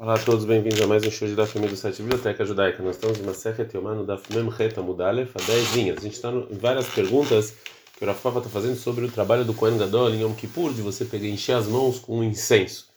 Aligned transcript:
Olá 0.00 0.14
a 0.14 0.18
todos, 0.24 0.44
bem-vindos 0.44 0.80
a 0.80 0.86
mais 0.86 1.04
um 1.04 1.10
show 1.10 1.26
de 1.26 1.34
Daf 1.34 1.58
do 1.58 1.76
site 1.76 2.00
Biblioteca 2.02 2.44
Judaica. 2.44 2.80
Nós 2.84 2.94
estamos 2.94 3.18
em 3.18 3.22
uma 3.22 3.34
série 3.34 3.64
Teomano 3.64 4.06
Daf 4.06 4.32
Mem 4.32 4.48
Reta 4.48 4.80
Mudalef, 4.80 5.32
a 5.34 5.44
10 5.44 5.74
linhas. 5.74 5.98
A 5.98 6.00
gente 6.02 6.12
está 6.12 6.30
em 6.30 6.56
várias 6.56 6.86
perguntas 6.88 7.56
que 7.96 8.04
o 8.04 8.06
Rav 8.06 8.16
Papa 8.20 8.38
está 8.38 8.48
fazendo 8.48 8.76
sobre 8.76 9.04
o 9.04 9.10
trabalho 9.10 9.44
do 9.44 9.52
Kohen 9.52 9.76
Gadol 9.76 10.10
em 10.10 10.20
Yom 10.22 10.34
Kippur, 10.34 10.72
de 10.72 10.82
você 10.82 11.04
pegar 11.04 11.26
encher 11.26 11.54
as 11.56 11.66
mãos 11.66 11.98
com 11.98 12.20
um 12.20 12.22
incenso. 12.22 12.88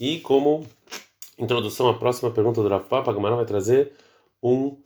E 0.00 0.18
como 0.18 0.66
introdução 1.38 1.88
à 1.88 1.94
próxima 1.94 2.32
pergunta 2.32 2.60
do 2.60 2.68
Rav 2.68 2.84
Papa, 2.88 3.12
a 3.12 3.14
Gamara 3.14 3.36
vai 3.36 3.46
trazer 3.46 3.92
um, 4.42 4.76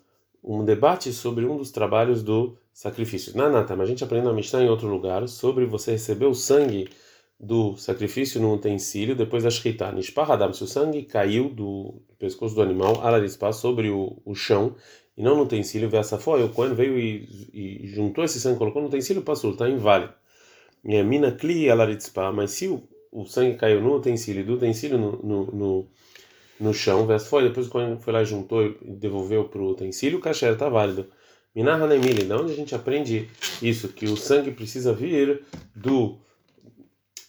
um 0.44 0.66
debate 0.66 1.14
sobre 1.14 1.46
um 1.46 1.56
dos 1.56 1.70
trabalhos 1.70 2.22
do 2.22 2.58
sacrifício. 2.74 3.34
Na 3.34 3.48
Nata, 3.48 3.74
mas 3.74 3.86
a 3.86 3.90
gente 3.90 4.04
aprende 4.04 4.26
na 4.26 4.34
Mishnah 4.34 4.62
em 4.62 4.68
outro 4.68 4.86
lugar 4.86 5.26
sobre 5.28 5.64
você 5.64 5.92
receber 5.92 6.26
o 6.26 6.34
sangue 6.34 6.90
do 7.38 7.76
sacrifício 7.76 8.40
no 8.40 8.54
utensílio 8.54 9.16
depois 9.16 9.42
da 9.42 9.50
shkita. 9.50 9.92
Nishpahadam, 9.92 10.52
se 10.52 10.64
o 10.64 10.66
sangue 10.66 11.02
caiu 11.02 11.48
do 11.48 12.02
pescoço 12.18 12.54
do 12.54 12.62
animal, 12.62 13.00
alarispa, 13.02 13.52
sobre 13.52 13.90
o, 13.90 14.20
o 14.24 14.34
chão, 14.34 14.74
e 15.16 15.22
não 15.22 15.36
no 15.36 15.42
utensílio, 15.42 15.90
foi 16.18 16.42
o 16.42 16.48
Cohen 16.48 16.74
veio 16.74 16.98
e, 16.98 17.48
e, 17.52 17.86
juntou 17.86 18.24
esse 18.24 18.40
sangue, 18.40 18.58
colocou 18.58 18.82
no 18.82 18.88
utensílio, 18.88 19.22
passou, 19.22 19.52
está 19.52 19.68
inválido. 19.68 20.12
Mina 20.82 21.32
kli 21.32 21.70
alarispa, 21.70 22.32
mas 22.32 22.50
se 22.50 22.68
o, 22.68 22.82
o 23.12 23.24
sangue 23.24 23.56
caiu 23.56 23.80
no 23.80 23.94
utensílio, 23.94 24.44
do 24.44 24.54
utensílio 24.54 24.98
no, 24.98 25.12
no, 25.22 25.46
no, 25.46 25.86
no 26.60 26.74
chão, 26.74 27.06
foi 27.20 27.44
depois 27.44 27.68
o 27.68 27.70
Cohen 27.70 27.98
foi 27.98 28.12
lá 28.12 28.22
e 28.22 28.26
juntou 28.26 28.64
e 28.64 28.76
devolveu 28.82 29.44
para 29.44 29.62
o 29.62 29.70
utensílio, 29.70 30.18
o 30.18 30.20
kasher 30.20 30.52
está 30.52 30.68
válido. 30.68 31.06
Minahanemili, 31.54 32.24
de 32.24 32.32
onde 32.32 32.52
a 32.52 32.56
gente 32.56 32.74
aprende 32.74 33.30
isso? 33.62 33.88
Que 33.88 34.06
o 34.06 34.16
sangue 34.16 34.50
precisa 34.50 34.92
vir 34.92 35.44
do 35.74 36.18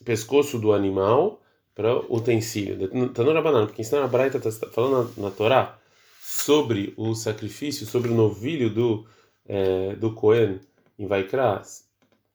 pescoço 0.05 0.59
do 0.59 0.72
animal 0.72 1.41
para 1.73 1.94
o 1.94 2.18
utensílio. 2.18 2.88
Tanura 3.09 3.41
banana, 3.41 3.66
porque 3.66 3.82
ensinar 3.82 4.04
a 4.04 4.08
Braita 4.08 4.38
está 4.38 4.70
falando 4.70 5.12
na, 5.18 5.30
Torá 5.30 5.77
sobre 6.22 6.94
o 6.96 7.13
sacrifício, 7.13 7.86
sobre 7.86 8.12
o 8.12 8.16
novilho 8.16 8.70
do 8.70 9.05
é, 9.48 9.96
do 9.96 10.12
Cohen 10.13 10.60
em 10.98 11.05
Vaikra 11.05 11.62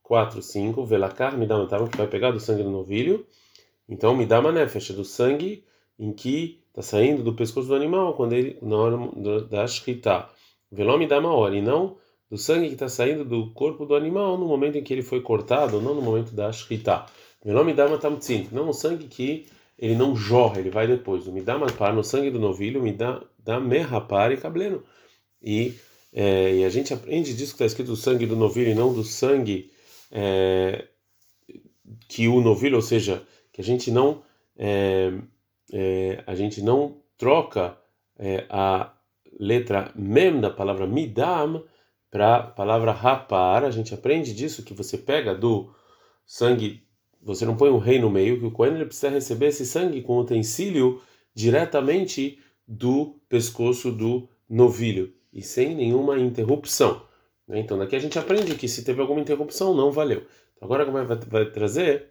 4, 0.03 0.42
5, 0.42 0.84
Velakar 0.84 1.39
me 1.39 1.47
dá 1.47 1.56
uma 1.56 1.89
que 1.89 1.97
vai 1.97 2.06
pegar 2.06 2.33
do 2.33 2.41
sangue 2.41 2.62
do 2.62 2.70
novilho. 2.70 3.27
Então 3.89 4.14
me 4.14 4.27
dá 4.27 4.41
uma 4.41 4.53
nefesh 4.53 4.91
do 4.91 5.05
sangue 5.05 5.64
em 5.98 6.12
que 6.12 6.61
está 6.69 6.83
saindo 6.83 7.22
do 7.22 7.34
pescoço 7.34 7.69
do 7.69 7.75
animal 7.75 8.14
quando 8.14 8.33
ele 8.33 8.59
na 8.61 8.77
hora 8.77 8.97
da 9.48 9.66
shkita. 9.66 10.28
Veló 10.70 10.97
me 10.98 11.06
dá 11.06 11.19
uma 11.19 11.33
hora 11.33 11.56
e 11.56 11.62
não 11.62 11.97
do 12.31 12.39
sangue 12.39 12.69
que 12.69 12.75
está 12.75 12.89
saindo 12.89 13.25
do 13.25 13.50
corpo 13.53 13.84
do 13.84 13.94
animal 13.94 14.39
no 14.39 14.47
momento 14.47 14.78
em 14.78 14.84
que 14.84 14.92
ele 14.92 15.03
foi 15.03 15.20
cortado, 15.20 15.81
não 15.81 15.94
no 15.94 16.03
momento 16.03 16.33
da 16.33 16.53
shkita. 16.53 17.06
Meu 17.44 17.55
nome 17.55 17.72
dá 17.72 17.96
tamtzin, 17.98 18.48
não 18.52 18.69
o 18.69 18.72
sangue 18.72 19.06
que 19.06 19.46
ele 19.78 19.96
não 19.96 20.14
jorra, 20.14 20.58
ele 20.60 20.70
vai 20.70 20.86
depois. 20.86 21.27
O 21.27 21.33
midama 21.33 21.66
par 21.72 21.94
no 21.94 22.05
sangue 22.05 22.30
do 22.30 22.38
novilho, 22.38 22.82
me 22.82 22.92
dá 22.92 23.22
dá 23.38 23.58
merrapar 23.58 24.30
e 24.32 24.36
cableno. 24.36 24.82
E, 25.42 25.74
é, 26.12 26.56
e 26.56 26.64
a 26.64 26.69
gente 26.69 26.92
aprende 26.92 27.34
disso 27.34 27.52
que 27.52 27.56
está 27.56 27.64
escrito 27.64 27.88
do 27.88 27.97
sangue 27.97 28.27
do 28.27 28.36
novilho 28.36 28.70
e 28.70 28.74
não 28.74 28.92
do 28.92 29.02
sangue 29.02 29.70
é, 30.10 30.86
que 32.08 32.28
o 32.28 32.41
novilho, 32.41 32.77
ou 32.77 32.82
seja, 32.82 33.27
que 33.52 33.60
a 33.60 33.64
gente 33.64 33.91
não 33.91 34.22
é, 34.56 35.12
é 35.72 36.22
a 36.27 36.34
gente 36.34 36.62
não 36.62 37.00
troca 37.16 37.78
é, 38.19 38.47
a 38.50 38.92
letra 39.38 39.91
mem 39.94 40.41
da 40.41 40.50
palavra 40.50 40.86
midam 40.86 41.64
para 42.10 42.36
a 42.36 42.42
palavra 42.42 42.92
rapar. 42.92 43.64
A 43.64 43.70
gente 43.70 43.94
aprende 43.94 44.34
disso 44.34 44.62
que 44.62 44.75
você 44.75 44.98
pega 44.98 45.34
do 45.34 45.75
sangue 46.27 46.86
você 47.22 47.44
não 47.44 47.56
põe 47.56 47.70
um 47.70 47.78
rei 47.78 47.98
no 47.98 48.10
meio, 48.10 48.38
que 48.38 48.46
o 48.46 48.50
Cohen 48.50 48.84
precisa 48.84 49.10
receber 49.10 49.46
esse 49.46 49.66
sangue 49.66 50.02
com 50.02 50.18
utensílio 50.18 51.00
diretamente 51.34 52.38
do 52.66 53.16
pescoço 53.28 53.90
do 53.90 54.28
novilho 54.48 55.12
e 55.32 55.42
sem 55.42 55.74
nenhuma 55.74 56.18
interrupção. 56.18 57.02
Né? 57.46 57.60
Então 57.60 57.78
daqui 57.78 57.94
a 57.94 57.98
gente 58.00 58.18
aprende 58.18 58.54
que 58.54 58.68
se 58.68 58.84
teve 58.84 59.00
alguma 59.00 59.20
interrupção 59.20 59.75
não 59.75 59.92
valeu. 59.92 60.25
Então, 60.56 60.66
agora 60.66 60.84
como 60.84 61.04
vai, 61.04 61.16
vai 61.16 61.44
trazer 61.47 62.09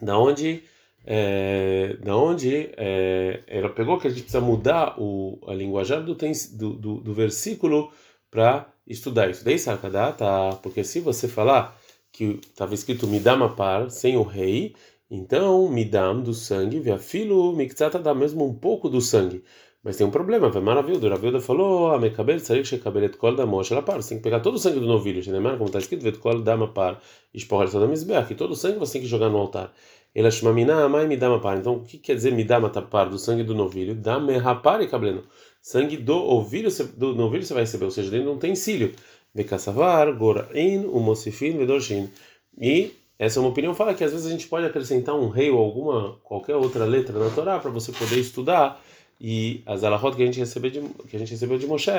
da 0.00 0.18
onde 0.18 0.62
é, 1.04 1.96
da 2.02 2.16
onde 2.16 2.70
é, 2.76 3.40
ela 3.48 3.68
pegou 3.68 3.98
que 3.98 4.06
a 4.06 4.10
gente 4.10 4.22
precisa 4.22 4.40
mudar 4.40 4.94
o 5.00 5.40
a 5.48 5.54
linguajar 5.54 6.02
do, 6.02 6.14
do, 6.14 6.72
do, 6.74 7.00
do 7.00 7.14
versículo 7.14 7.90
para 8.30 8.72
estudar 8.86 9.30
isso. 9.30 9.44
Daí 9.44 9.58
saca 9.58 9.90
data, 9.90 10.56
porque 10.62 10.84
se 10.84 11.00
você 11.00 11.26
falar 11.26 11.78
que 12.12 12.38
estava 12.42 12.74
escrito 12.74 13.06
Midam 13.06 13.54
par 13.54 13.90
sem 13.90 14.16
o 14.16 14.22
rei, 14.22 14.74
então 15.10 15.68
Midam 15.68 16.20
do 16.22 16.34
sangue, 16.34 16.78
via 16.78 16.98
filo, 16.98 17.54
Miktzata 17.56 17.98
dá 17.98 18.14
mesmo 18.14 18.46
um 18.46 18.54
pouco 18.54 18.88
do 18.88 19.00
sangue. 19.00 19.42
Mas 19.84 19.96
tem 19.96 20.06
um 20.06 20.10
problema, 20.10 20.48
vai. 20.48 20.62
A 20.62 20.80
Ravilda 20.80 21.40
falou: 21.40 21.90
a 21.92 21.98
Mekabel 21.98 22.38
tzarik 22.40 22.64
shekabelet 22.64 23.16
kol 23.16 23.34
da 23.34 23.44
moshe 23.44 23.74
par. 23.82 24.00
Você 24.00 24.10
tem 24.10 24.18
que 24.18 24.22
pegar 24.22 24.38
todo 24.40 24.54
o 24.54 24.58
sangue 24.58 24.78
do 24.78 24.86
novilho, 24.86 25.20
Genemar, 25.20 25.54
como 25.54 25.66
está 25.66 25.80
escrito, 25.80 26.02
vet 26.04 26.18
kol 26.18 26.40
dama 26.40 26.68
par, 26.68 27.02
esporra 27.34 27.68
toda 27.68 27.88
misbeach. 27.88 28.28
Que 28.28 28.34
todo 28.36 28.52
o 28.52 28.56
sangue 28.56 28.78
você 28.78 28.94
tem 28.94 29.02
que 29.02 29.08
jogar 29.08 29.28
no 29.28 29.38
altar. 29.38 29.72
Ela 30.14 30.30
chama 30.30 30.52
mina 30.52 30.84
amai 30.84 31.08
midama 31.08 31.40
par. 31.40 31.58
Então, 31.58 31.74
o 31.76 31.80
que 31.80 31.98
quer 31.98 32.14
dizer 32.14 32.32
midama 32.32 32.70
par 32.70 33.08
do 33.08 33.18
sangue 33.18 33.42
do 33.42 33.54
novilho? 33.54 33.94
Dame 33.96 34.36
rapar 34.36 34.80
e 34.82 34.86
cableno. 34.86 35.24
Sangue 35.60 35.96
do 35.96 36.16
ovilho, 36.16 36.68
do 36.96 37.14
novilho 37.14 37.44
você 37.44 37.54
vai 37.54 37.62
receber, 37.64 37.86
ou 37.86 37.90
seja, 37.90 38.10
dele 38.10 38.24
não 38.24 38.38
tem 38.38 38.54
cílio. 38.54 38.92
Vekassavar, 39.34 40.12
Gorain, 40.16 40.84
Umosifin, 40.86 41.56
Vedorshin. 41.56 42.10
E 42.58 42.92
essa 43.18 43.38
é 43.38 43.40
uma 43.40 43.50
opinião, 43.50 43.74
fala 43.74 43.94
que 43.94 44.02
às 44.02 44.10
vezes 44.10 44.26
a 44.26 44.30
gente 44.30 44.48
pode 44.48 44.66
acrescentar 44.66 45.14
um 45.14 45.28
rei 45.28 45.50
ou 45.50 45.58
alguma 45.58 46.18
qualquer 46.24 46.56
outra 46.56 46.84
letra 46.84 47.18
na 47.18 47.30
Torá 47.30 47.58
para 47.58 47.70
você 47.70 47.92
poder 47.92 48.18
estudar 48.18 48.82
e 49.20 49.62
as 49.64 49.84
alahot 49.84 50.16
que 50.16 50.22
a 50.22 50.26
gente 50.26 50.40
recebeu 50.40 50.70
de, 50.70 50.80
que 51.08 51.14
a 51.14 51.18
gente 51.18 51.30
recebeu 51.30 51.56
de 51.56 51.66
Moshe 51.66 51.90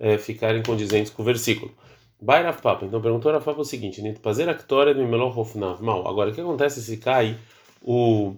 é, 0.00 0.18
ficarem 0.18 0.62
condizentes 0.62 1.12
com 1.12 1.22
o 1.22 1.24
versículo. 1.24 1.72
Bairaf 2.20 2.60
Papa, 2.60 2.86
então 2.86 3.00
perguntou 3.00 3.32
a 3.32 3.40
Papa 3.40 3.60
o 3.60 3.64
seguinte: 3.64 4.02
fazer 4.22 4.48
a 4.48 4.54
Ktora 4.54 4.94
do 4.94 5.06
Melohofnav. 5.06 5.80
Mal, 5.82 6.08
agora 6.08 6.30
o 6.30 6.34
que 6.34 6.40
acontece 6.40 6.82
se 6.82 6.96
cai 6.96 7.38
o 7.80 8.34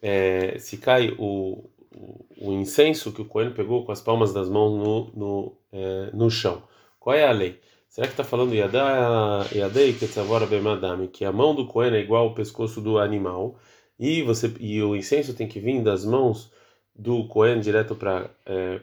é, 0.00 0.58
se 0.58 0.76
cai 0.76 1.14
o, 1.18 1.64
o, 1.92 2.26
o, 2.38 2.52
incenso 2.52 3.12
que 3.12 3.22
o 3.22 3.24
coelho 3.24 3.52
pegou 3.52 3.84
com 3.84 3.92
as 3.92 4.00
palmas 4.00 4.32
das 4.32 4.48
mãos 4.48 4.78
no, 4.78 5.10
no, 5.14 5.56
é, 5.72 6.10
no 6.12 6.30
chão? 6.30 6.62
Qual 6.98 7.16
é 7.16 7.26
a 7.26 7.32
lei? 7.32 7.58
Será 7.90 8.06
que 8.06 8.12
está 8.12 8.22
falando 8.22 8.54
Yadei 8.54 9.94
Ketzavora 9.94 10.46
Bemadami, 10.46 11.08
que 11.08 11.24
a 11.24 11.32
mão 11.32 11.56
do 11.56 11.66
Cohen 11.66 11.92
é 11.92 11.98
igual 11.98 12.28
ao 12.28 12.34
pescoço 12.34 12.80
do 12.80 12.98
animal 12.98 13.58
e 13.98 14.22
você 14.22 14.54
e 14.60 14.80
o 14.80 14.94
incenso 14.94 15.34
tem 15.34 15.48
que 15.48 15.58
vir 15.58 15.82
das 15.82 16.04
mãos 16.04 16.52
do 16.94 17.26
Cohen 17.26 17.58
direto 17.58 17.96
para 17.96 18.30
é, 18.46 18.80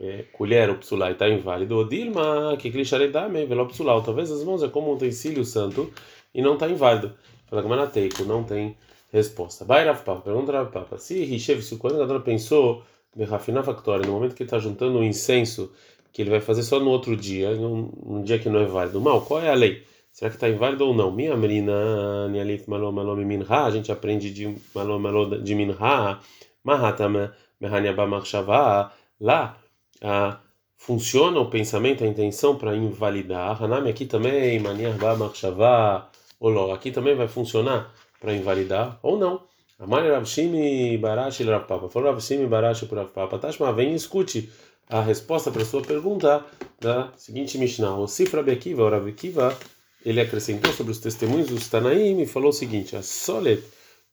é, 0.00 0.22
colher 0.32 0.70
o 0.70 0.78
psulá 0.78 1.10
e 1.10 1.12
está 1.12 1.28
inválido. 1.28 1.86
Dilma 1.86 2.56
que 2.58 2.70
clicharedame 2.70 3.44
velo 3.44 3.66
psulá. 3.66 4.00
Talvez 4.00 4.30
as 4.30 4.42
mãos 4.42 4.62
é 4.62 4.68
como 4.68 4.90
um 4.90 4.94
utensílio 4.94 5.44
santo 5.44 5.92
e 6.34 6.40
não 6.40 6.54
está 6.54 6.66
inválido. 6.70 7.12
Fala 7.46 7.60
Gamanateiko, 7.60 8.24
não 8.24 8.42
tem 8.42 8.74
resposta. 9.12 9.66
Vai 9.66 9.84
Rav 9.84 10.02
Papa, 10.02 10.22
pergunta 10.22 10.50
Rav 10.50 10.72
Papa. 10.72 10.96
Se 10.96 11.22
Rishev, 11.24 11.60
se 11.60 11.74
o 11.74 11.78
Cohen 11.78 11.98
pensou 12.20 12.84
Rafinar 13.28 13.64
Factória, 13.64 14.06
no 14.06 14.14
momento 14.14 14.34
que 14.34 14.44
está 14.44 14.58
juntando 14.58 14.98
o 14.98 15.04
incenso 15.04 15.70
que 16.12 16.22
ele 16.22 16.30
vai 16.30 16.40
fazer 16.40 16.62
só 16.62 16.78
no 16.78 16.90
outro 16.90 17.16
dia, 17.16 17.54
num, 17.54 17.90
num 18.04 18.22
dia 18.22 18.38
que 18.38 18.48
não 18.48 18.60
é 18.60 18.66
válido. 18.66 19.00
Mal, 19.00 19.22
qual 19.22 19.40
é 19.40 19.50
a 19.50 19.54
lei? 19.54 19.82
Será 20.12 20.30
que 20.30 20.36
está 20.36 20.48
inválido 20.48 20.86
ou 20.86 20.94
não? 20.94 21.10
Minha 21.10 21.36
menina, 21.36 22.28
Nialif 22.28 22.68
Malo 22.68 22.92
Malo 22.92 23.16
Minha, 23.16 23.46
a 23.48 23.70
gente 23.70 23.90
aprende 23.90 24.30
de 24.30 24.54
Malo 24.74 25.00
Malo 25.00 25.42
de 25.42 25.54
Minha, 25.54 26.20
Mahatama 26.62 27.34
Mehanyaba 27.60 28.06
Marshava, 28.06 28.92
lá 29.20 29.56
a, 30.02 30.38
funciona 30.76 31.40
o 31.40 31.48
pensamento, 31.48 32.04
a 32.04 32.06
intenção 32.06 32.56
para 32.56 32.76
invalidar. 32.76 33.62
Hanami 33.62 33.88
aqui 33.88 34.04
também, 34.04 34.58
Maniarba 34.60 35.16
Marshava, 35.16 36.10
Oló, 36.38 36.72
aqui 36.74 36.90
também 36.90 37.14
vai 37.14 37.28
funcionar 37.28 37.94
para 38.20 38.34
invalidar 38.34 38.98
ou 39.02 39.16
não. 39.16 39.42
Amari 39.78 40.10
Ravshimi 40.10 40.96
Barashi 40.98 41.44
Rav 41.44 41.66
Papa. 41.66 41.88
Falou 41.88 42.10
Ravshimi 42.10 42.46
Barashi 42.46 42.86
para 42.86 43.02
Rav 43.02 43.12
Papa. 43.12 43.38
Tashma, 43.38 43.72
vem 43.72 43.92
e 43.92 43.94
escute 43.94 44.50
a 44.92 45.00
resposta 45.00 45.50
para 45.50 45.62
a 45.62 45.64
sua 45.64 45.80
pergunta 45.80 46.44
da 46.78 47.10
seguinte 47.16 47.56
Mishnah. 47.56 47.96
O 47.96 48.06
Sifra 48.06 48.42
Bekiva, 48.42 49.00
Bekiva, 49.00 49.58
ele 50.04 50.20
acrescentou 50.20 50.70
sobre 50.74 50.92
os 50.92 50.98
testemunhos 50.98 51.48
dos 51.48 51.66
Tanaim 51.66 52.20
e 52.20 52.26
falou 52.26 52.50
o 52.50 52.52
seguinte: 52.52 52.94
a 52.94 53.02
Solet, 53.02 53.64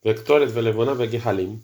Vectoret 0.01 0.49
Velevona 0.49 0.95
Vegehalim. 0.95 1.61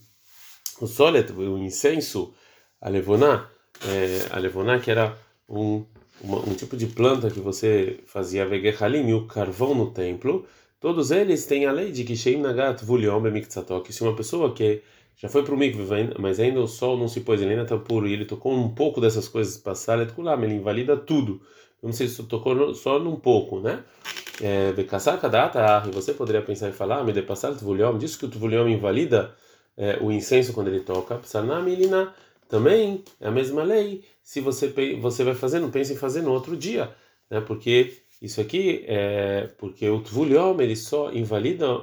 O 0.82 0.88
Solet, 0.88 1.32
o 1.32 1.58
incenso, 1.58 2.34
a 2.82 2.90
Levoná, 2.90 3.50
é, 3.88 4.28
a 4.32 4.38
Levoná 4.38 4.80
que 4.80 4.92
era 4.92 5.18
um, 5.48 5.86
uma, 6.20 6.40
um 6.40 6.54
tipo 6.54 6.76
de 6.76 6.88
planta 6.88 7.32
que 7.32 7.40
você 7.40 8.02
fazia 8.06 8.46
Vegehalim 8.46 9.08
e 9.08 9.14
o 9.14 9.26
carvão 9.28 9.74
no 9.74 9.92
templo, 9.92 10.46
todos 10.78 11.12
eles 11.12 11.46
têm 11.46 11.66
a 11.66 11.72
lei 11.72 11.90
de 11.90 12.04
que 12.04 12.18
Sheim 12.18 12.42
Nagat 12.42 12.84
Vuliom 12.84 13.22
Bemikzatok, 13.22 13.88
que 13.88 13.94
se 13.94 14.04
uma 14.04 14.14
pessoa 14.14 14.54
que 14.54 14.82
já 15.18 15.30
foi 15.30 15.44
para 15.44 15.54
o 15.54 15.58
mikve, 15.58 15.84
mas 16.20 16.40
ainda 16.40 16.60
o 16.60 16.68
sol 16.68 16.98
não 16.98 17.08
se 17.08 17.22
pôs, 17.22 17.42
ele 17.42 17.52
ainda 17.52 17.64
está 17.64 17.78
puro, 17.78 18.08
e 18.08 18.14
ele 18.14 18.26
tocou 18.26 18.54
um 18.54 18.70
pouco 18.70 19.00
dessas 19.00 19.28
coisas 19.28 19.58
passar, 19.58 20.00
ele 20.00 20.56
invalida 20.56 20.98
tudo. 20.98 21.42
Não 21.82 21.94
sei 21.94 22.08
se 22.08 22.24
tocou 22.24 22.74
só 22.74 23.00
num 23.00 23.16
pouco, 23.16 23.60
né? 23.60 23.84
É, 24.42 24.74
Becassar 24.74 25.20
data, 25.30 25.84
e 25.88 25.92
você 25.92 26.14
poderia 26.14 26.42
pensar 26.42 26.70
e 26.70 26.74
falar, 26.74 27.00
ah, 27.00 27.04
me 27.04 27.14
de 27.14 27.22
passar 27.22 27.52
o 27.52 27.98
disso 27.98 28.20
que 28.20 28.26
o 28.26 28.30
tvuliom 28.30 28.68
invalida 28.68 29.34
é, 29.78 29.98
o 30.02 30.12
incenso 30.12 30.54
quando 30.54 30.68
ele 30.68 30.82
toca, 30.82 31.16
psanamilina, 31.16 32.14
também 32.48 33.04
é 33.20 33.28
a 33.28 33.32
mesma 33.32 33.64
lei. 33.64 34.04
Se 34.24 34.42
você 34.42 34.74
você 35.00 35.24
vai 35.24 35.36
fazer, 35.36 35.60
não 35.60 35.72
pense 35.72 35.94
em 35.94 35.98
fazer 35.98 36.22
no 36.22 36.32
outro 36.32 36.56
dia, 36.56 36.94
né? 37.30 37.42
Porque 37.42 37.94
isso 38.22 38.40
aqui 38.42 38.84
é 38.88 39.50
porque 39.58 39.90
o 39.90 40.02
tvuliom 40.02 40.60
ele 40.60 40.76
só 40.76 41.12
invalida 41.12 41.82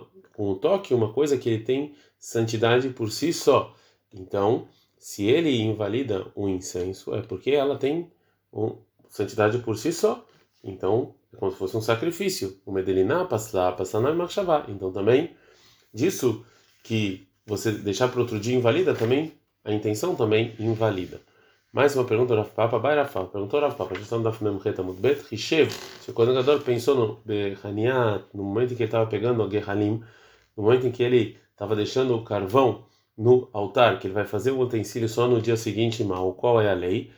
o 0.50 0.56
toque 0.56 0.94
uma 0.94 1.12
coisa 1.12 1.36
que 1.36 1.48
ele 1.48 1.62
tem 1.62 1.94
santidade 2.18 2.88
por 2.90 3.10
si 3.10 3.32
só. 3.32 3.74
Então, 4.12 4.68
se 4.98 5.24
ele 5.26 5.60
invalida 5.60 6.26
o 6.34 6.48
incenso, 6.48 7.14
é 7.14 7.22
porque 7.22 7.50
ela 7.50 7.76
tem 7.76 8.10
um, 8.52 8.76
santidade 9.08 9.58
por 9.58 9.76
si 9.76 9.92
só. 9.92 10.24
Então, 10.62 11.14
é 11.32 11.36
como 11.36 11.50
se 11.50 11.58
fosse 11.58 11.76
um 11.76 11.80
sacrifício. 11.80 12.60
O 12.64 12.72
medeliná, 12.72 13.24
passar, 13.24 13.76
na 14.00 14.12
marchavá. 14.12 14.64
Então, 14.68 14.92
também, 14.92 15.30
disso 15.92 16.44
que 16.82 17.26
você 17.46 17.72
deixar 17.72 18.08
para 18.08 18.20
outro 18.20 18.38
dia 18.38 18.56
invalida 18.56 18.94
também, 18.94 19.32
a 19.64 19.72
intenção 19.72 20.14
também 20.14 20.54
invalida. 20.58 21.20
Mais 21.72 21.96
uma 21.96 22.04
pergunta, 22.04 22.34
Rav 22.34 22.50
Papa, 22.50 22.78
Bai 22.78 22.96
Rafa, 22.96 23.24
perguntou 23.24 23.58
Rav 23.58 23.74
Papa, 23.74 23.92
a 23.92 23.94
gente 23.94 24.04
está 24.04 24.18
no 24.18 24.24
Daf 24.24 24.44
Memcheta 24.44 24.82
Mudbet, 24.82 25.24
Rishev, 25.30 25.70
se 26.02 26.10
o 26.10 26.12
Kohen 26.12 26.34
pensou 26.62 26.94
no 26.94 27.20
Behaniat, 27.24 28.26
no 28.34 28.44
momento 28.44 28.74
em 28.74 28.76
que 28.76 28.82
ele 28.82 28.88
estava 28.88 29.06
pegando 29.06 29.42
o 29.42 29.50
Gehalim, 29.50 30.02
no 30.56 30.62
momento 30.62 30.86
em 30.86 30.90
que 30.90 31.02
ele 31.02 31.38
estava 31.50 31.76
deixando 31.76 32.14
o 32.14 32.24
carvão 32.24 32.84
no 33.16 33.48
altar, 33.52 33.98
que 33.98 34.06
ele 34.06 34.14
vai 34.14 34.24
fazer 34.24 34.50
o 34.50 34.60
utensílio 34.60 35.08
só 35.08 35.28
no 35.28 35.40
dia 35.40 35.56
seguinte, 35.56 36.02
mal, 36.02 36.32
qual 36.34 36.60
é 36.60 36.70
a 36.70 36.74
lei? 36.74 37.10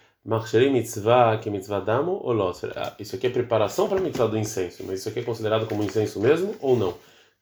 Que 1.43 1.51
mitzvah 1.51 1.81
damo 1.81 2.33
lo? 2.33 2.53
Isso 2.99 3.17
aqui 3.17 3.27
é 3.27 3.31
preparação 3.31 3.89
para 3.89 3.99
a 3.99 4.01
mitzvah 4.01 4.27
do 4.27 4.39
incenso, 4.39 4.83
mas 4.87 5.01
isso 5.01 5.09
aqui 5.09 5.21
é 5.21 5.23
considerado 5.23 5.67
como 5.67 5.83
incenso 5.83 6.19
mesmo 6.19 6.55
ou 6.61 6.77
não? 6.77 6.95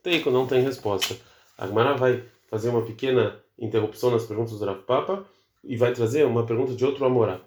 Teiko 0.03 0.31
não 0.31 0.47
tem 0.47 0.63
resposta. 0.63 1.17
A 1.57 1.67
Gemara 1.67 1.95
vai 1.95 2.25
fazer 2.51 2.71
uma 2.71 2.83
pequena 2.83 3.37
interrupção 3.57 4.11
nas 4.11 4.25
perguntas 4.25 4.59
do 4.59 4.65
Rav 4.65 4.81
Papa 4.81 5.25
e 5.63 5.77
vai 5.77 5.93
trazer 5.93 6.27
uma 6.27 6.45
pergunta 6.45 6.75
de 6.75 6.85
outro 6.85 7.05
Amorá. 7.05 7.41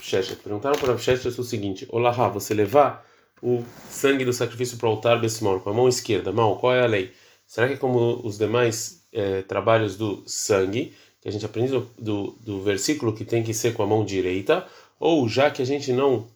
Sheshet. 0.00 0.42
Perguntaram 0.42 0.78
para 0.78 0.88
Rav 0.88 1.00
Sheshet 1.00 1.38
o 1.38 1.44
seguinte: 1.44 1.86
Olá, 1.90 2.10
você 2.28 2.54
levar 2.54 3.06
o 3.44 3.62
sangue 3.90 4.24
do 4.24 4.32
sacrifício 4.32 4.78
para 4.78 4.88
o 4.88 4.92
altar 4.92 5.20
besmol 5.20 5.60
com 5.60 5.68
a 5.68 5.74
mão 5.74 5.86
esquerda, 5.86 6.32
mal, 6.32 6.58
qual 6.58 6.74
é 6.74 6.82
a 6.82 6.86
lei? 6.86 7.12
Será 7.46 7.68
que 7.68 7.74
é 7.74 7.76
como 7.76 8.26
os 8.26 8.38
demais 8.38 9.06
é, 9.12 9.42
trabalhos 9.42 9.96
do 9.96 10.22
sangue, 10.26 10.94
que 11.20 11.28
a 11.28 11.32
gente 11.32 11.44
aprende 11.44 11.72
do, 11.72 11.90
do, 11.98 12.30
do, 12.40 12.62
versículo 12.62 13.12
que 13.12 13.24
tem 13.24 13.42
que 13.42 13.52
ser 13.52 13.74
com 13.74 13.82
a 13.82 13.86
mão 13.86 14.02
direita, 14.02 14.66
ou 14.98 15.28
já 15.28 15.50
que 15.50 15.60
a 15.60 15.64
gente 15.64 15.92
não 15.92 16.26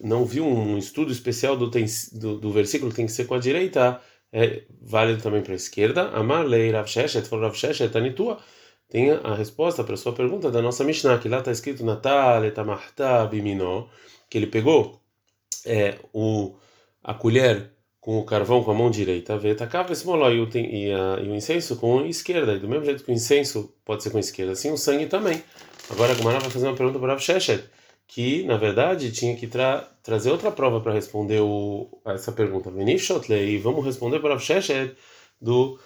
não 0.00 0.24
viu 0.24 0.46
um 0.46 0.78
estudo 0.78 1.12
especial 1.12 1.54
do, 1.54 1.68
do, 1.68 2.38
do 2.38 2.50
versículo 2.50 2.90
que 2.90 2.96
tem 2.96 3.04
que 3.04 3.12
ser 3.12 3.26
com 3.26 3.34
a 3.34 3.38
direita, 3.38 4.00
é 4.32 4.62
válido 4.80 5.22
também 5.22 5.42
para 5.42 5.52
a 5.52 5.56
esquerda? 5.56 6.08
Amar 6.10 6.46
lei 6.46 6.70
Rav 6.70 6.88
Sheshet, 6.88 7.28
falou 7.28 7.44
Rav 7.44 7.56
Sheshet, 7.56 7.92
Tanitua 7.92 8.38
tem 8.88 9.10
a 9.10 9.34
resposta 9.34 9.84
para 9.84 9.94
a 9.94 9.96
sua 9.96 10.12
pergunta 10.14 10.50
da 10.50 10.62
nossa 10.62 10.84
Mishnah, 10.84 11.18
que 11.18 11.28
lá 11.28 11.40
está 11.40 11.50
escrito 11.50 11.84
Natal 11.84 12.44
etamarta 12.44 13.26
bimino, 13.26 13.88
que 14.30 14.38
ele 14.38 14.46
pegou 14.46 15.00
é, 15.66 15.98
o, 16.12 16.54
a 17.02 17.12
colher 17.12 17.70
com 18.06 18.20
o 18.20 18.24
carvão 18.24 18.62
com 18.62 18.70
a 18.70 18.74
mão 18.74 18.88
direita, 18.88 19.36
vetacava 19.36 19.92
esse 19.92 20.06
moló 20.06 20.30
e, 20.30 20.40
o 20.40 21.34
incenso 21.34 21.74
com 21.74 21.98
a 21.98 22.06
esquerda. 22.06 22.54
E 22.54 22.60
do 22.60 22.68
mesmo 22.68 22.84
jeito 22.84 23.02
que 23.02 23.10
o 23.10 23.14
incenso 23.14 23.74
pode 23.84 24.04
ser 24.04 24.10
com 24.10 24.16
a 24.16 24.20
esquerda, 24.20 24.52
assim 24.52 24.70
o 24.70 24.76
sangue 24.76 25.06
também. 25.06 25.42
Agora 25.90 26.12
a 26.12 26.14
Gumara 26.14 26.38
vai 26.38 26.48
fazer 26.48 26.68
uma 26.68 26.76
pergunta 26.76 27.00
para 27.00 27.16
o 27.16 27.18
Sheshet, 27.18 27.64
que 28.06 28.44
na 28.44 28.56
verdade 28.56 29.10
tinha 29.10 29.34
que 29.34 29.48
tra 29.48 29.80
trazer 30.04 30.30
outra 30.30 30.52
prova 30.52 30.80
para 30.80 30.92
responder 30.92 31.40
o, 31.40 31.88
essa 32.04 32.30
pergunta. 32.30 32.70
E 32.70 33.58
vamos 33.58 33.84
responder 33.84 34.20
para 34.20 34.36
o 34.36 34.38
Sheshet 34.38 34.94
do 35.42 35.76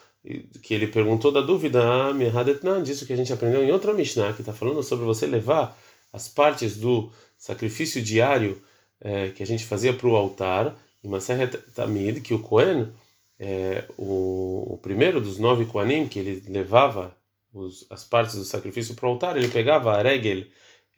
que 0.61 0.75
ele 0.75 0.89
perguntou 0.89 1.33
da 1.33 1.41
dúvida 1.41 1.81
a 1.83 2.83
disso 2.83 3.07
que 3.07 3.15
a 3.15 3.17
gente 3.17 3.33
aprendeu 3.33 3.65
em 3.65 3.73
outra 3.73 3.95
Mishnah, 3.95 4.35
que 4.35 4.43
está 4.43 4.53
falando 4.53 4.83
sobre 4.83 5.07
você 5.07 5.27
levar 5.27 5.75
as 6.13 6.29
partes 6.29 6.77
do 6.77 7.11
sacrifício 7.39 8.03
diário 8.03 8.61
é, 9.01 9.29
que 9.31 9.43
a 9.43 9.47
gente 9.47 9.65
fazia 9.65 9.93
para 9.93 10.07
o 10.07 10.17
altar, 10.17 10.77
em 11.03 11.09
Maseret 11.09 11.57
Tamid, 11.75 12.21
que 12.21 12.35
o 12.35 12.41
Cohen, 12.41 12.89
é, 13.39 13.85
o, 13.97 14.75
o, 14.75 14.79
primeiro 14.83 15.21
dos 15.21 15.39
nove 15.39 15.65
Kohanim, 15.65 16.07
que 16.07 16.19
ele 16.19 16.43
levava 16.49 17.17
os, 17.53 17.87
as 17.91 18.05
partes 18.05 18.37
do 18.37 18.45
sacrifício 18.45 18.95
para 18.95 19.07
o 19.07 19.13
altar, 19.13 19.37
ele 19.37 19.49
pegava 19.49 19.97
a 19.97 20.03
regel, 20.03 20.45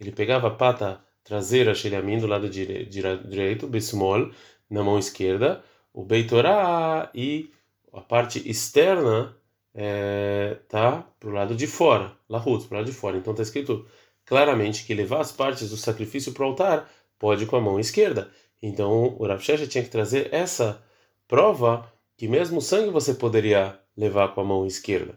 ele 0.00 0.10
pegava 0.10 0.48
a 0.48 0.50
pata 0.50 1.00
traseira, 1.22 1.74
Sheliamin, 1.74 2.18
do 2.18 2.26
lado 2.26 2.48
dire, 2.48 2.84
direito, 2.84 3.68
Besmol, 3.68 4.30
na 4.68 4.82
mão 4.82 4.98
esquerda, 4.98 5.62
o 5.92 6.04
Beitorá 6.04 7.10
e 7.14 7.50
a 7.92 8.00
parte 8.00 8.42
externa 8.48 9.36
é, 9.74 10.56
tá 10.68 11.06
para 11.20 11.28
o 11.28 11.32
lado 11.32 11.54
de 11.54 11.66
fora, 11.66 12.12
Lahutz, 12.28 12.66
para 12.66 12.76
o 12.76 12.78
lado 12.78 12.90
de 12.90 12.96
fora. 12.96 13.16
Então 13.16 13.32
está 13.32 13.42
escrito 13.42 13.86
claramente 14.24 14.84
que 14.84 14.94
levar 14.94 15.20
as 15.20 15.30
partes 15.30 15.70
do 15.70 15.76
sacrifício 15.76 16.32
para 16.32 16.44
o 16.44 16.46
altar 16.46 16.90
pode 17.22 17.46
com 17.46 17.54
a 17.54 17.60
mão 17.60 17.78
esquerda. 17.78 18.28
Então 18.60 19.14
o 19.16 19.24
Rav 19.24 19.40
tinha 19.40 19.84
que 19.84 19.90
trazer 19.90 20.28
essa 20.34 20.82
prova 21.28 21.88
que 22.16 22.26
mesmo 22.26 22.60
sangue 22.60 22.90
você 22.90 23.14
poderia 23.14 23.78
levar 23.96 24.34
com 24.34 24.40
a 24.40 24.44
mão 24.44 24.66
esquerda. 24.66 25.16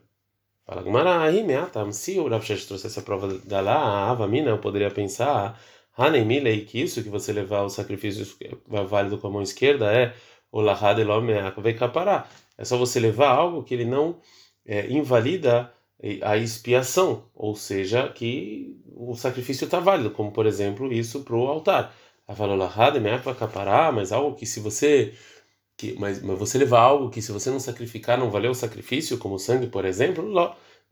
Fala 0.68 0.84
Gumara, 0.84 1.32
se 1.92 2.20
o 2.20 2.28
Rav 2.28 2.46
trouxe 2.46 2.86
essa 2.86 3.02
prova 3.02 3.40
da 3.40 3.60
lá, 3.60 3.76
a 3.76 4.12
Avamina, 4.12 4.52
eu 4.52 4.60
poderia 4.60 4.92
pensar, 4.92 5.60
Hanemilei, 5.98 6.66
que 6.66 6.80
isso 6.80 7.02
que 7.02 7.10
você 7.10 7.34
levar 7.34 7.64
o 7.64 7.70
sacrifício 7.70 8.26
válido 8.68 9.18
com 9.18 9.28
a 9.28 9.32
mão 9.32 9.42
esquerda 9.42 9.92
é 9.92 10.14
o 10.52 10.62
Lahad 10.62 11.00
Elomeak 11.00 11.88
parar 11.92 12.30
é 12.58 12.64
só 12.64 12.78
você 12.78 13.00
levar 13.00 13.30
algo 13.30 13.64
que 13.64 13.74
ele 13.74 13.86
não 13.86 14.18
é, 14.66 14.88
invalida 14.92 15.72
a 16.22 16.38
expiação, 16.38 17.24
ou 17.34 17.56
seja, 17.56 18.10
que 18.10 18.78
o 18.96 19.16
sacrifício 19.16 19.66
está 19.66 19.80
válido, 19.80 20.12
como 20.12 20.32
por 20.32 20.46
exemplo 20.46 20.92
isso 20.94 21.22
para 21.22 21.36
o 21.36 21.48
altar. 21.48 21.96
mas 23.94 24.12
algo 24.12 24.36
que 24.36 24.46
se 24.46 24.60
você 24.60 25.14
que, 25.78 25.94
mas, 26.00 26.22
mas 26.22 26.38
você 26.40 26.58
levar 26.58 26.82
algo 26.82 27.10
que 27.10 27.22
se 27.22 27.32
você 27.32 27.50
não 27.50 27.60
sacrificar 27.60 28.18
não 28.18 28.32
valeu 28.32 28.52
o 28.52 28.56
sacrifício, 28.56 29.18
como 29.18 29.38
sangue, 29.38 29.68
por 29.68 29.86
exemplo, 29.86 30.24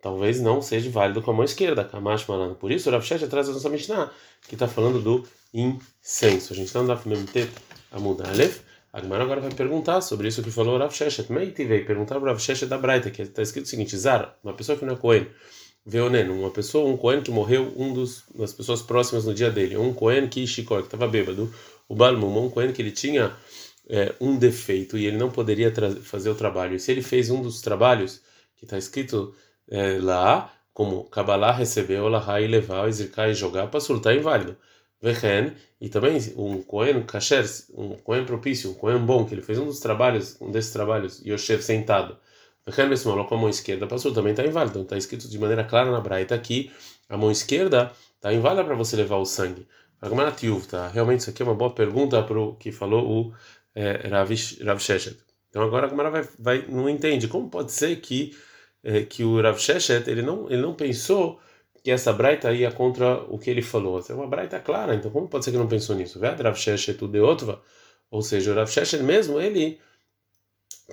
talvez 0.01 0.41
não 0.41 0.61
seja 0.61 0.89
válido 0.89 1.21
com 1.21 1.31
a 1.31 1.33
mão 1.33 1.45
esquerda. 1.45 1.85
Kamash 1.85 2.27
Malana. 2.27 2.55
Por 2.55 2.71
isso, 2.71 2.89
o 2.89 2.91
Rav 2.91 3.03
Shesh 3.03 3.27
traz 3.29 3.47
a 3.47 3.53
nossa 3.53 3.69
Mishnah, 3.69 4.11
que 4.47 4.55
está 4.55 4.67
falando 4.67 5.01
do 5.01 5.25
incenso. 5.53 6.51
A 6.51 6.55
gente 6.55 6.67
está 6.67 6.81
no 6.81 6.87
Daf 6.87 7.07
Memtet 7.07 7.49
Amudalef. 7.91 8.59
A 8.59 8.72
Gemara 9.01 9.23
agora 9.23 9.41
vai 9.41 9.51
perguntar 9.51 10.01
sobre 10.01 10.27
isso 10.27 10.43
que 10.43 10.51
falou 10.51 10.77
Rav 10.77 10.93
Sheshet. 10.93 11.31
Meiti 11.31 11.65
veio 11.65 11.85
perguntar 11.85 12.19
para 12.19 12.29
Rav 12.29 12.39
Sheshet 12.39 12.67
da 12.67 12.77
Braita, 12.77 13.09
que 13.09 13.23
está 13.23 13.41
escrito 13.41 13.65
o 13.65 13.69
seguinte: 13.69 13.97
Zar, 13.97 14.37
uma 14.43 14.53
pessoa 14.53 14.77
que 14.77 14.85
não 14.85 14.93
é 14.93 14.97
Cohen, 14.97 15.27
Veonen, 15.85 16.29
uma 16.29 16.51
pessoa, 16.51 16.87
um 16.87 16.95
Cohen 16.95 17.21
que 17.21 17.31
morreu, 17.31 17.73
um 17.75 17.91
dos 17.91 18.23
das 18.35 18.53
pessoas 18.53 18.81
próximas 18.81 19.25
no 19.25 19.33
dia 19.33 19.49
dele, 19.49 19.77
um 19.77 19.93
Cohen 19.93 20.27
que 20.27 20.45
Shikor, 20.45 20.81
que 20.81 20.87
estava 20.87 21.07
bêbado, 21.07 21.51
o 21.89 21.95
Balmum, 21.95 22.45
um 22.45 22.49
Cohen 22.49 22.71
que 22.71 22.81
ele 22.81 22.91
tinha 22.91 23.35
é, 23.89 24.13
um 24.21 24.37
defeito 24.37 24.97
e 24.97 25.05
ele 25.05 25.17
não 25.17 25.31
poderia 25.31 25.73
fazer 26.01 26.29
o 26.29 26.35
trabalho. 26.35 26.75
E 26.75 26.79
se 26.79 26.91
ele 26.91 27.01
fez 27.01 27.29
um 27.29 27.41
dos 27.41 27.61
trabalhos 27.61 28.21
que 28.55 28.65
está 28.65 28.77
escrito 28.77 29.33
é, 29.69 29.97
lá, 29.99 30.53
como 30.73 31.05
Kabbalah 31.05 31.51
recebeu, 31.51 32.07
Lahá 32.07 32.41
e 32.41 32.47
levar, 32.47 32.87
exircar 32.87 33.29
e 33.29 33.33
jogar, 33.33 33.67
para 33.67 33.79
surtar 33.79 34.15
inválido. 34.15 34.57
Vechen, 35.03 35.51
e 35.81 35.89
também 35.89 36.17
um 36.37 36.61
Cohen 36.61 37.03
kasher, 37.03 37.45
um 37.75 37.89
Cohen 37.97 38.23
propício, 38.25 38.71
um 38.71 38.73
Cohen 38.73 38.99
bom, 38.99 39.25
que 39.25 39.35
ele 39.35 39.41
fez 39.41 39.59
um 39.59 39.65
dos 39.65 39.81
trabalhos, 39.81 40.37
um 40.39 40.49
desses 40.49 40.71
trabalhos, 40.71 41.21
Yoshev 41.25 41.61
sentado. 41.61 42.17
Vechen 42.65 42.87
Besmol, 42.87 43.25
com 43.25 43.35
a 43.35 43.37
mão 43.37 43.49
esquerda, 43.49 43.85
passou, 43.85 44.13
também 44.13 44.31
está 44.31 44.45
inválido. 44.45 44.79
Então 44.79 44.83
está 44.83 44.97
escrito 44.97 45.27
de 45.27 45.37
maneira 45.37 45.65
clara 45.65 45.91
na 45.91 45.99
Braita 45.99 46.33
aqui, 46.33 46.71
a 47.09 47.17
mão 47.17 47.29
esquerda 47.29 47.91
está 48.15 48.33
inválida 48.33 48.63
para 48.63 48.75
você 48.75 48.95
levar 48.95 49.17
o 49.17 49.25
sangue. 49.25 49.67
tá? 50.69 50.87
Realmente 50.87 51.19
isso 51.19 51.29
aqui 51.29 51.41
é 51.41 51.45
uma 51.45 51.53
boa 51.53 51.71
pergunta 51.71 52.23
para 52.23 52.39
o 52.39 52.55
que 52.55 52.71
falou 52.71 53.05
o 53.05 53.33
é, 53.75 54.07
Rav, 54.07 54.31
Rav 54.63 54.79
Sheshet. 54.79 55.17
Então 55.49 55.63
agora 55.63 55.87
a 55.87 55.89
Gemara 55.89 56.09
vai, 56.09 56.29
vai, 56.39 56.65
não 56.69 56.89
entende 56.89 57.27
como 57.27 57.49
pode 57.49 57.73
ser 57.73 57.97
que 57.97 58.33
é, 58.81 59.03
que 59.03 59.25
o 59.25 59.41
Rav 59.41 59.59
Sheshet 59.59 60.09
ele 60.09 60.21
não 60.21 60.49
ele 60.49 60.61
não 60.61 60.73
pensou 60.73 61.41
que 61.83 61.91
essa 61.91 62.13
braita 62.13 62.51
ia 62.53 62.71
contra 62.71 63.23
o 63.23 63.37
que 63.37 63.49
ele 63.49 63.61
falou. 63.61 64.01
É 64.07 64.13
uma 64.13 64.27
braita 64.27 64.59
clara, 64.59 64.95
então 64.95 65.11
como 65.11 65.27
pode 65.27 65.43
ser 65.43 65.51
que 65.51 65.57
não 65.57 65.67
pensou 65.67 65.95
nisso? 65.95 66.19
Ou 68.09 68.21
seja, 68.21 68.51
o 68.51 68.55
Rav 68.55 68.69
Sheshet 68.71 69.03
mesmo, 69.03 69.39
ele 69.39 69.79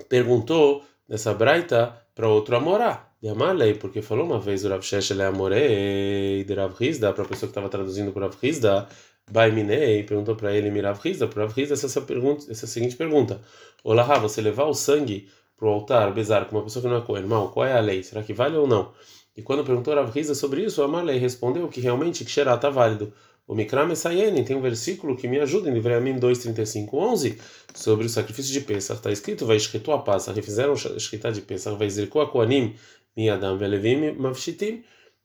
perguntou 0.09 0.83
dessa 1.07 1.33
braita 1.33 1.95
para 2.13 2.27
outro 2.27 2.55
Amorá, 2.55 3.09
de 3.21 3.29
Amalei, 3.29 3.75
porque 3.75 4.01
falou 4.01 4.25
uma 4.25 4.39
vez 4.39 4.65
o 4.65 4.69
Rav 4.69 4.81
Sheshet 4.81 5.19
é 5.21 5.25
Amorei 5.25 6.43
de 6.43 6.53
Rav 6.53 6.75
Hizda, 6.79 7.13
para 7.13 7.23
a 7.23 7.27
pessoa 7.27 7.47
que 7.47 7.51
estava 7.51 7.69
traduzindo 7.69 8.11
para 8.11 8.25
Rav 8.25 8.35
Hizda, 8.41 8.87
Baiminei, 9.29 10.03
perguntou 10.03 10.35
para 10.35 10.53
ele, 10.53 10.69
Mirav 10.69 10.99
Hizda, 11.05 11.27
para 11.27 11.43
Rav 11.43 11.57
Hizda, 11.57 11.73
essa, 11.73 12.01
pergunta, 12.01 12.51
essa 12.51 12.67
seguinte 12.67 12.97
pergunta: 12.97 13.39
Olá, 13.83 14.17
você 14.19 14.41
levar 14.41 14.65
o 14.65 14.73
sangue 14.73 15.29
para 15.55 15.67
o 15.69 15.71
altar, 15.71 16.11
bezar, 16.11 16.45
com 16.47 16.57
uma 16.57 16.63
pessoa 16.63 16.83
que 16.83 16.89
não 16.89 16.97
é 16.97 17.01
coelho, 17.01 17.27
mal, 17.27 17.49
qual 17.51 17.65
é 17.65 17.73
a 17.73 17.79
lei? 17.79 18.03
Será 18.03 18.23
que 18.23 18.33
vale 18.33 18.57
ou 18.57 18.67
não? 18.67 18.91
E 19.35 19.41
quando 19.41 19.63
perguntou 19.63 19.93
Rav 19.95 20.11
Riza 20.11 20.35
sobre 20.35 20.63
isso, 20.63 20.83
Amalei 20.83 21.17
respondeu 21.17 21.67
que 21.67 21.79
realmente 21.79 22.25
Ksherá 22.25 22.55
está 22.55 22.69
válido. 22.69 23.13
O 23.47 23.55
Mikram 23.55 23.93
Sayenin 23.95 24.43
tem 24.43 24.55
um 24.55 24.61
versículo 24.61 25.15
que 25.15 25.27
me 25.27 25.39
ajuda 25.39 25.69
em 25.69 25.73
Livreamim 25.73 26.19
2:35, 26.19 26.93
11 26.93 27.37
sobre 27.73 28.05
o 28.05 28.09
sacrifício 28.09 28.53
de 28.53 28.61
Pesach. 28.61 28.97
Está 28.97 29.11
escrito: 29.11 29.45
vai 29.45 29.57
escrito 29.57 29.91
a 29.91 29.99
passa, 29.99 30.31
refizeram 30.31 30.73
escrita 30.73 31.31
de 31.31 31.41
Pesach, 31.41 31.77
vai 31.77 31.89
zirko 31.89 32.19
a 32.19 32.29
Koanim 32.29 32.75
miadam 33.15 33.57
velevim 33.57 34.11
mavshitim. 34.13 34.83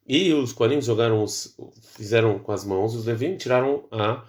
E 0.09 0.33
os 0.33 0.53
Koanim 0.53 0.81
jogaram 0.81 1.23
os, 1.23 1.57
fizeram 1.97 2.39
com 2.39 2.53
as 2.53 2.65
mãos, 2.65 2.95
os 2.95 3.07
Levim 3.07 3.37
tiraram 3.37 3.85
a 3.91 4.25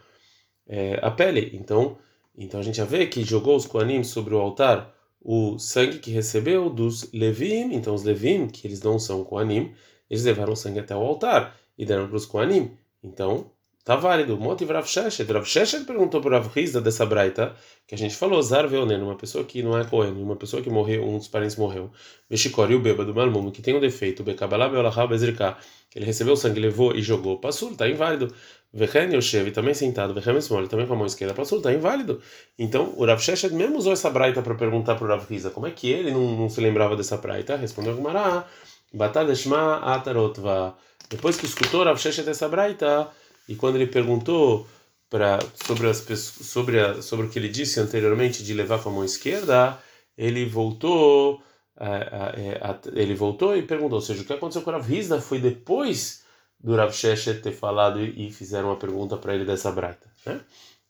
é, 0.67 0.99
a 1.01 1.11
pele. 1.11 1.51
Então, 1.53 1.97
então 2.37 2.59
a 2.59 2.63
gente 2.63 2.77
já 2.77 2.85
vê 2.85 3.07
que 3.07 3.23
jogou 3.23 3.55
os 3.55 3.65
Koanim 3.65 4.03
sobre 4.03 4.33
o 4.33 4.39
altar 4.39 4.93
o 5.21 5.57
sangue 5.59 5.99
que 5.99 6.11
recebeu 6.11 6.69
dos 6.69 7.11
Levim. 7.13 7.73
Então 7.73 7.93
os 7.93 8.03
Levim, 8.03 8.47
que 8.47 8.67
eles 8.67 8.81
não 8.81 8.99
são 8.99 9.23
Koanim, 9.23 9.73
eles 10.09 10.23
levaram 10.23 10.53
o 10.53 10.55
sangue 10.55 10.79
até 10.79 10.95
o 10.95 10.99
altar 11.01 11.57
e 11.77 11.85
deram 11.85 12.07
para 12.07 12.17
os 12.17 12.25
Koanim. 12.25 12.77
Então 13.03 13.51
Tá 13.87 13.95
válido. 13.95 14.37
Motiv 14.37 14.69
Rav 14.69 14.85
Sheshet. 14.85 15.31
Rav 15.31 15.45
Sheshet 15.45 15.85
perguntou 15.85 16.19
para 16.19 16.39
Rav 16.39 16.49
Rizda 16.53 16.81
dessa 16.81 17.05
braita 17.05 17.55
que 17.87 17.95
a 17.95 17.97
gente 17.97 18.17
falou, 18.17 18.41
Zar 18.41 18.67
Veonen, 18.67 19.01
uma 19.01 19.15
pessoa 19.15 19.45
que 19.45 19.63
não 19.63 19.77
é 19.77 19.85
Cohen, 19.85 20.11
uma 20.11 20.35
pessoa 20.35 20.61
que 20.61 20.69
morreu, 20.69 21.07
um 21.07 21.17
dos 21.17 21.29
parentes 21.29 21.55
morreu. 21.55 21.89
Veshikori, 22.29 22.75
o 22.75 22.81
bêbado, 22.81 23.15
Malmumo, 23.15 23.49
que 23.49 23.61
tem 23.61 23.73
um 23.73 23.79
defeito, 23.79 24.23
Bekabalá 24.23 24.67
Beolahá 24.67 25.07
Bezrika, 25.07 25.55
que 25.89 25.99
ele 25.99 26.05
recebeu 26.05 26.33
o 26.33 26.35
sangue, 26.35 26.59
levou 26.59 26.93
e 26.93 27.01
jogou. 27.01 27.39
Passul, 27.39 27.77
tá 27.77 27.87
inválido. 27.87 28.29
Vechen 28.73 29.15
Yoshev, 29.15 29.51
também 29.51 29.73
sentado, 29.73 30.13
Vechem 30.13 30.35
Esmol, 30.35 30.67
também 30.67 30.85
com 30.85 30.91
a 30.91 30.97
mão 30.97 31.05
esquerda, 31.05 31.33
Passul, 31.33 31.61
tá 31.61 31.71
inválido. 31.71 32.19
Então, 32.59 32.93
o 32.97 33.05
Rav 33.05 33.21
Sheshet 33.21 33.53
mesmo 33.53 33.77
usou 33.77 33.93
essa 33.93 34.09
braita 34.09 34.41
para 34.41 34.55
perguntar 34.55 34.95
para 34.95 35.05
o 35.05 35.07
Rav 35.07 35.25
Rizda 35.29 35.49
como 35.49 35.65
é 35.65 35.71
que 35.71 35.89
ele 35.89 36.11
não, 36.11 36.35
não 36.35 36.49
se 36.49 36.59
lembrava 36.59 36.97
dessa 36.97 37.15
braita. 37.15 37.55
Respondeu 37.55 37.95
Gumará, 37.95 38.45
Batadeshma 38.93 39.77
Atarotva. 39.77 40.75
Depois 41.09 41.37
que 41.37 41.45
escutou 41.45 41.85
Rav 41.85 41.97
Sheshet 41.97 42.29
essa 42.29 42.49
braita, 42.49 43.07
e 43.47 43.55
quando 43.55 43.75
ele 43.75 43.87
perguntou 43.87 44.67
para 45.09 45.39
sobre 45.65 45.89
as 45.89 45.97
sobre 45.97 46.79
a, 46.79 47.01
sobre 47.01 47.25
o 47.27 47.29
que 47.29 47.39
ele 47.39 47.49
disse 47.49 47.79
anteriormente 47.79 48.43
de 48.43 48.53
levar 48.53 48.81
com 48.81 48.89
a 48.89 48.91
mão 48.91 49.05
esquerda, 49.05 49.79
ele 50.17 50.45
voltou 50.45 51.41
a, 51.75 51.87
a, 51.87 52.71
a, 52.71 52.79
ele 52.93 53.15
voltou 53.15 53.55
e 53.55 53.61
perguntou, 53.61 53.99
ou 53.99 54.01
seja, 54.01 54.21
o 54.21 54.25
que 54.25 54.33
aconteceu 54.33 54.61
com 54.61 54.69
o 54.71 54.73
Rav 54.73 54.91
Hizda 54.91 55.21
foi 55.21 55.39
depois 55.39 56.23
do 56.59 56.75
Rav 56.75 56.91
Sheshet 56.91 57.41
ter 57.41 57.51
falado 57.51 58.01
e, 58.01 58.27
e 58.27 58.31
fizeram 58.31 58.69
uma 58.69 58.77
pergunta 58.77 59.15
para 59.17 59.35
ele 59.35 59.45
dessa 59.45 59.71
braita, 59.71 60.11
né? 60.25 60.41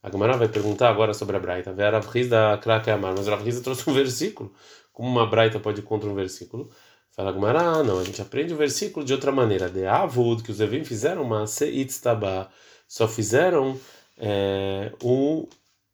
A 0.02 0.10
Gemara 0.10 0.36
vai 0.36 0.48
perguntar 0.48 0.90
agora 0.90 1.12
sobre 1.12 1.36
a 1.36 1.40
braita. 1.40 1.72
Vê 1.72 1.88
Rav 1.88 2.06
kraka 2.62 2.94
amar, 2.94 3.14
mas 3.16 3.26
o 3.26 3.30
Rav 3.30 3.46
Hizda 3.46 3.62
trouxe 3.62 3.88
um 3.90 3.92
versículo. 3.94 4.52
Como 4.92 5.08
uma 5.08 5.26
braita 5.26 5.58
pode 5.60 5.80
ir 5.80 5.84
contra 5.84 6.08
um 6.08 6.14
versículo? 6.14 6.70
Fala 7.18 7.32
Gumara, 7.32 7.82
não, 7.82 7.98
a 7.98 8.04
gente 8.04 8.22
aprende 8.22 8.54
o 8.54 8.56
versículo 8.56 9.04
de 9.04 9.12
outra 9.12 9.32
maneira. 9.32 9.68
De 9.68 9.84
Avud, 9.84 10.40
que 10.40 10.52
os 10.52 10.60
Levim 10.60 10.84
fizeram 10.84 11.22
uma 11.22 11.48
Seitztaba, 11.48 12.48
só 12.86 13.08
fizeram 13.08 13.76
é, 14.16 14.92
um, 15.02 15.44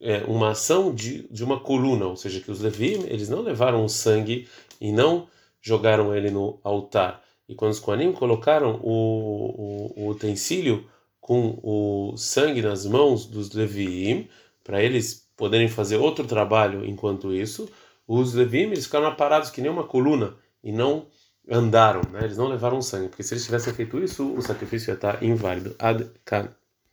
é, 0.03 0.19
uma 0.25 0.51
ação 0.51 0.95
de, 0.95 1.27
de 1.33 1.43
uma 1.43 1.59
coluna, 1.59 2.05
ou 2.05 2.15
seja, 2.15 2.41
que 2.41 2.51
os 2.51 2.61
Levim, 2.61 3.07
eles 3.07 3.31
não 3.31 3.41
levaram 3.41 3.83
o 3.83 3.89
sangue 3.89 4.47
e 4.79 4.93
não 4.93 5.27
jogaram 5.63 6.15
ele 6.15 6.31
no 6.31 6.61
altar. 6.63 7.23
E 7.49 7.55
quando 7.55 7.73
os 7.73 7.81
Koanim 7.81 8.13
colocaram 8.13 8.79
o, 8.83 9.95
o, 9.97 10.03
o 10.03 10.09
utensílio 10.11 10.87
com 11.23 11.59
o 11.63 12.19
sangue 12.19 12.61
nas 12.61 12.85
mãos 12.85 13.25
dos 13.25 13.51
Levim, 13.53 14.29
para 14.63 14.83
eles 14.83 15.27
poderem 15.35 15.69
fazer 15.69 15.97
outro 15.97 16.27
trabalho 16.27 16.85
enquanto 16.85 17.33
isso, 17.33 17.67
os 18.07 18.35
Levim 18.35 18.65
eles 18.65 18.85
ficaram 18.85 19.15
parados 19.15 19.49
que 19.49 19.63
nem 19.63 19.71
uma 19.71 19.85
coluna 19.85 20.37
e 20.65 20.73
não 20.73 21.07
andaram, 21.49 22.03
né? 22.11 22.25
Eles 22.25 22.37
não 22.39 22.49
levaram 22.49 22.83
sangue, 22.83 23.09
porque 23.09 23.23
se 23.23 23.35
eles 23.35 23.45
tivessem 23.45 23.75
feito 23.75 23.99
isso, 24.01 24.35
o 24.35 24.43
sacrifício 24.43 24.91
ia 24.91 24.95
estar 24.95 25.23
inválido. 25.23 25.77
Ad. 25.79 26.11